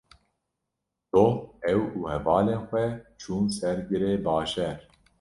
Doh 1.13 1.35
ew 1.73 1.81
û 1.97 1.99
hevalên 2.13 2.59
xwe 2.67 2.85
çûn 3.19 3.43
ser 3.57 3.77
girê 3.89 4.13
bajêr. 4.25 4.77